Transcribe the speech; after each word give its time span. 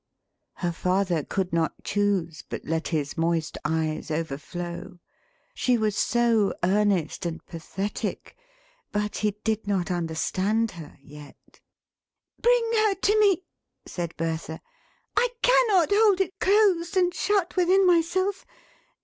Her 0.55 0.71
father 0.71 1.23
could 1.23 1.53
not 1.53 1.83
choose 1.83 2.43
but 2.49 2.65
let 2.65 2.87
his 2.87 3.19
moist 3.19 3.59
eyes 3.63 4.09
overflow; 4.09 4.97
she 5.53 5.77
was 5.77 5.95
so 5.95 6.55
earnest 6.63 7.23
and 7.23 7.45
pathetic. 7.45 8.35
But 8.91 9.17
he 9.17 9.37
did 9.43 9.67
not 9.67 9.91
understand 9.91 10.71
her, 10.71 10.97
yet. 11.03 11.59
"Bring 12.41 12.67
her 12.77 12.95
to 12.95 13.19
me," 13.19 13.43
said 13.85 14.17
Bertha. 14.17 14.59
"I 15.15 15.27
cannot 15.43 15.91
hold 15.93 16.19
it 16.19 16.39
closed 16.39 16.97
and 16.97 17.13
shut 17.13 17.55
within 17.55 17.85
myself. 17.85 18.43